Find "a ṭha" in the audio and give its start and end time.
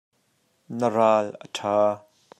1.45-1.77